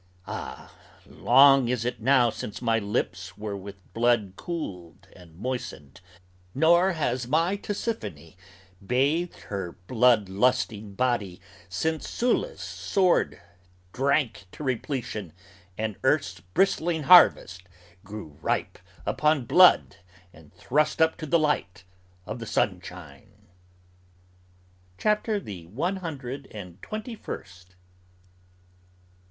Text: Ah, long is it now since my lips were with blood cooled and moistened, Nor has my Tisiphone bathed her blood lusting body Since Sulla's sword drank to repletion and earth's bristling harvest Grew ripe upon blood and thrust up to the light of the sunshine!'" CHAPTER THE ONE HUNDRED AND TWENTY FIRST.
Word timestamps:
Ah, 0.25 0.73
long 1.05 1.69
is 1.69 1.85
it 1.85 2.01
now 2.01 2.31
since 2.31 2.59
my 2.59 2.79
lips 2.79 3.37
were 3.37 3.55
with 3.55 3.75
blood 3.93 4.33
cooled 4.35 5.07
and 5.15 5.35
moistened, 5.37 6.01
Nor 6.55 6.93
has 6.93 7.27
my 7.27 7.55
Tisiphone 7.55 8.33
bathed 8.83 9.41
her 9.41 9.73
blood 9.85 10.27
lusting 10.27 10.95
body 10.95 11.39
Since 11.69 12.09
Sulla's 12.09 12.61
sword 12.61 13.39
drank 13.93 14.45
to 14.53 14.63
repletion 14.63 15.33
and 15.77 15.97
earth's 16.03 16.39
bristling 16.39 17.03
harvest 17.03 17.61
Grew 18.03 18.39
ripe 18.41 18.79
upon 19.05 19.45
blood 19.45 19.97
and 20.33 20.51
thrust 20.51 20.99
up 20.99 21.15
to 21.17 21.27
the 21.27 21.37
light 21.37 21.83
of 22.25 22.39
the 22.39 22.47
sunshine!'" 22.47 23.45
CHAPTER 24.97 25.39
THE 25.39 25.67
ONE 25.67 25.97
HUNDRED 25.97 26.47
AND 26.49 26.81
TWENTY 26.81 27.15
FIRST. 27.15 27.75